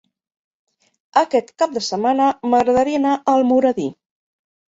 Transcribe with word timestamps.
Aquest 1.21 1.51
cap 1.63 1.75
de 1.75 1.83
setmana 1.89 2.29
m'agradaria 2.53 3.01
anar 3.01 3.11
a 3.19 3.35
Almoradí. 3.41 3.89